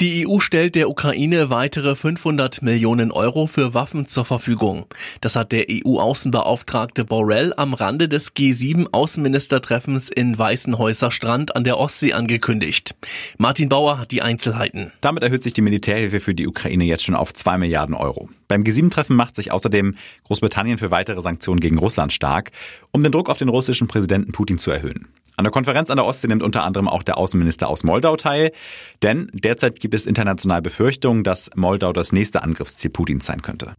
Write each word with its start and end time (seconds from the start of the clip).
Die 0.00 0.26
EU 0.26 0.38
stellt 0.40 0.76
der 0.76 0.88
Ukraine 0.88 1.50
weitere 1.50 1.94
500 1.94 2.62
Millionen 2.62 3.12
Euro 3.12 3.46
für 3.46 3.74
Waffen 3.74 4.06
zur 4.06 4.24
Verfügung. 4.24 4.86
Das 5.20 5.36
hat 5.36 5.52
der 5.52 5.66
EU-Außenbeauftragte 5.68 7.04
Borrell 7.04 7.52
am 7.54 7.74
Rande 7.74 8.08
des 8.08 8.34
G7-Außenministertreffens 8.34 10.08
in 10.08 10.38
Weißenhäuser 10.38 11.10
Strand 11.10 11.54
an 11.54 11.64
der 11.64 11.76
Ostsee 11.76 12.14
angekündigt. 12.14 12.94
Martin 13.36 13.68
Bauer 13.68 13.98
hat 13.98 14.10
die 14.10 14.22
Einzelheiten. 14.22 14.90
Damit 15.02 15.22
erhöht 15.22 15.42
sich 15.42 15.52
die 15.52 15.60
Militärhilfe 15.60 16.20
für 16.20 16.34
die 16.34 16.48
Ukraine 16.48 16.84
jetzt 16.84 17.04
schon 17.04 17.14
auf 17.14 17.34
2 17.34 17.58
Milliarden 17.58 17.94
Euro. 17.94 18.30
Beim 18.48 18.62
G7-Treffen 18.62 19.14
macht 19.14 19.36
sich 19.36 19.52
außerdem 19.52 19.96
Großbritannien 20.24 20.78
für 20.78 20.90
weitere 20.90 21.20
Sanktionen 21.20 21.60
gegen 21.60 21.76
Russland 21.76 22.14
stark, 22.14 22.52
um 22.90 23.02
den 23.02 23.12
Druck 23.12 23.28
auf 23.28 23.36
den 23.36 23.50
russischen 23.50 23.86
Präsidenten 23.86 24.32
Putin 24.32 24.56
zu 24.56 24.70
erhöhen. 24.70 25.08
An 25.40 25.44
der 25.44 25.52
Konferenz 25.52 25.88
an 25.88 25.96
der 25.96 26.04
Ostsee 26.04 26.28
nimmt 26.28 26.42
unter 26.42 26.64
anderem 26.64 26.86
auch 26.86 27.02
der 27.02 27.16
Außenminister 27.16 27.66
aus 27.66 27.82
Moldau 27.82 28.14
teil, 28.16 28.52
denn 29.02 29.30
derzeit 29.32 29.80
gibt 29.80 29.94
es 29.94 30.04
international 30.04 30.60
Befürchtungen, 30.60 31.24
dass 31.24 31.48
Moldau 31.56 31.94
das 31.94 32.12
nächste 32.12 32.42
Angriffsziel 32.42 32.90
Putins 32.90 33.24
sein 33.24 33.40
könnte. 33.40 33.72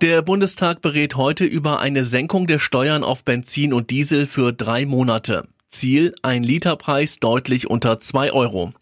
Der 0.00 0.22
Bundestag 0.22 0.80
berät 0.80 1.16
heute 1.16 1.44
über 1.44 1.80
eine 1.80 2.04
Senkung 2.04 2.46
der 2.46 2.60
Steuern 2.60 3.02
auf 3.02 3.24
Benzin 3.24 3.72
und 3.72 3.90
Diesel 3.90 4.28
für 4.28 4.52
drei 4.52 4.86
Monate. 4.86 5.48
Ziel 5.70 6.14
ein 6.22 6.44
Literpreis 6.44 7.18
deutlich 7.18 7.68
unter 7.68 7.98
zwei 7.98 8.32
Euro. 8.32 8.72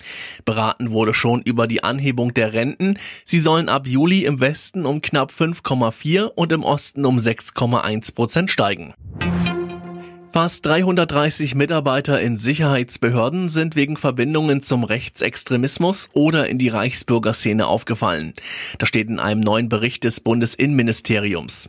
Beraten 0.44 0.90
wurde 0.90 1.14
schon 1.14 1.40
über 1.40 1.66
die 1.66 1.82
Anhebung 1.82 2.34
der 2.34 2.52
Renten. 2.52 2.98
Sie 3.24 3.38
sollen 3.38 3.70
ab 3.70 3.86
Juli 3.86 4.26
im 4.26 4.40
Westen 4.40 4.84
um 4.84 5.00
knapp 5.00 5.30
5,4 5.30 6.24
und 6.24 6.52
im 6.52 6.64
Osten 6.64 7.06
um 7.06 7.16
6,1 7.16 8.14
Prozent 8.14 8.50
steigen. 8.50 8.92
Fast 10.32 10.64
330 10.64 11.56
Mitarbeiter 11.56 12.20
in 12.20 12.38
Sicherheitsbehörden 12.38 13.48
sind 13.48 13.74
wegen 13.74 13.96
Verbindungen 13.96 14.62
zum 14.62 14.84
Rechtsextremismus 14.84 16.08
oder 16.12 16.48
in 16.48 16.56
die 16.56 16.68
Reichsbürgerszene 16.68 17.66
aufgefallen. 17.66 18.34
Das 18.78 18.88
steht 18.88 19.08
in 19.08 19.18
einem 19.18 19.40
neuen 19.40 19.68
Bericht 19.68 20.04
des 20.04 20.20
Bundesinnenministeriums. 20.20 21.68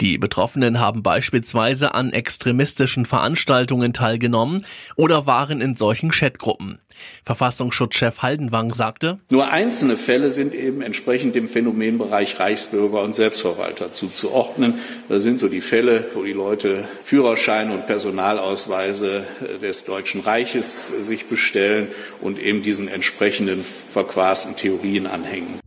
Die 0.00 0.18
Betroffenen 0.18 0.80
haben 0.80 1.04
beispielsweise 1.04 1.94
an 1.94 2.12
extremistischen 2.12 3.06
Veranstaltungen 3.06 3.92
teilgenommen 3.92 4.66
oder 4.96 5.26
waren 5.26 5.60
in 5.60 5.76
solchen 5.76 6.10
Chatgruppen. 6.10 6.80
Verfassungsschutzchef 7.24 8.18
Haldenwang 8.18 8.74
sagte, 8.74 9.18
Nur 9.30 9.50
einzelne 9.50 9.96
Fälle 9.96 10.30
sind 10.30 10.54
eben 10.54 10.82
entsprechend 10.82 11.34
dem 11.34 11.48
Phänomenbereich 11.48 12.38
Reichsbürger 12.40 13.02
und 13.02 13.14
Selbstverwalter 13.14 13.92
zuzuordnen. 13.92 14.74
Das 15.08 15.22
sind 15.22 15.40
so 15.40 15.48
die 15.48 15.60
Fälle, 15.60 16.06
wo 16.14 16.24
die 16.24 16.32
Leute 16.32 16.84
Führerschein 17.04 17.70
und 17.70 17.86
Personalausweise 18.00 19.24
des 19.60 19.84
Deutschen 19.84 20.22
Reiches 20.22 20.88
sich 21.06 21.26
bestellen 21.26 21.88
und 22.22 22.38
eben 22.38 22.62
diesen 22.62 22.88
entsprechenden 22.88 23.62
verquasten 23.62 24.56
Theorien 24.56 25.06
anhängen. 25.06 25.60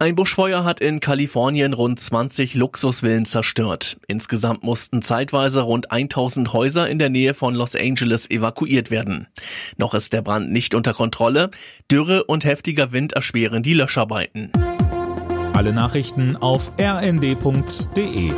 Ein 0.00 0.16
Buschfeuer 0.16 0.64
hat 0.64 0.80
in 0.80 0.98
Kalifornien 0.98 1.72
rund 1.72 2.00
20 2.00 2.56
Luxusvillen 2.56 3.26
zerstört. 3.26 3.98
Insgesamt 4.08 4.64
mussten 4.64 5.00
zeitweise 5.00 5.60
rund 5.60 5.92
1000 5.92 6.52
Häuser 6.52 6.88
in 6.88 6.98
der 6.98 7.10
Nähe 7.10 7.32
von 7.32 7.54
Los 7.54 7.76
Angeles 7.76 8.28
evakuiert 8.28 8.90
werden. 8.90 9.28
Noch 9.76 9.94
ist 9.94 10.12
der 10.12 10.22
Brand 10.22 10.50
nicht 10.50 10.74
unter 10.74 10.94
Kontrolle. 10.94 11.52
Dürre 11.92 12.24
und 12.24 12.44
heftiger 12.44 12.90
Wind 12.90 13.12
erschweren 13.12 13.62
die 13.62 13.74
Löscharbeiten. 13.74 14.50
Alle 15.52 15.72
Nachrichten 15.72 16.34
auf 16.34 16.72
rnd.de 16.80 18.32